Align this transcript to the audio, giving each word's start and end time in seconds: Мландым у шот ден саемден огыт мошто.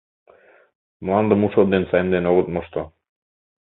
Мландым 1.03 1.41
у 1.45 1.47
шот 1.53 1.67
ден 1.73 1.83
саемден 1.89 2.25
огыт 2.31 2.47
мошто. 2.53 2.81